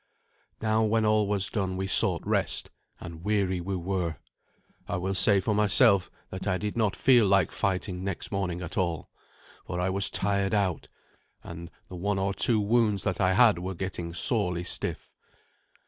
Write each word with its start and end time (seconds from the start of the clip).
Now 0.63 0.81
when 0.83 1.05
all 1.05 1.27
was 1.27 1.51
done 1.51 1.77
we 1.77 1.85
sought 1.85 2.25
rest, 2.25 2.71
and 2.99 3.23
weary 3.23 3.61
we 3.61 3.75
were. 3.75 4.17
I 4.87 4.97
will 4.97 5.13
say 5.13 5.39
for 5.39 5.53
myself 5.53 6.09
that 6.31 6.47
I 6.47 6.57
did 6.57 6.75
not 6.75 6.95
feel 6.95 7.27
like 7.27 7.51
fighting 7.51 8.03
next 8.03 8.31
morning 8.31 8.61
at 8.63 8.79
all, 8.79 9.11
for 9.67 9.79
I 9.79 9.91
was 9.91 10.09
tired 10.09 10.55
out, 10.55 10.87
and 11.43 11.69
the 11.87 11.97
one 11.97 12.17
or 12.17 12.33
two 12.33 12.59
wounds 12.59 13.03
that 13.03 13.21
I 13.21 13.33
had 13.33 13.59
were 13.59 13.75
getting 13.75 14.11
sorely 14.11 14.63
stiff. 14.63 15.13